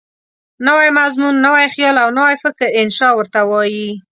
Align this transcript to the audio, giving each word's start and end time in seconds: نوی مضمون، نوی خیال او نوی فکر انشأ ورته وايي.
نوی 0.67 0.89
مضمون، 0.99 1.35
نوی 1.45 1.65
خیال 1.73 1.97
او 2.03 2.09
نوی 2.19 2.35
فکر 2.43 2.65
انشأ 2.81 3.09
ورته 3.15 3.41
وايي. 3.49 3.89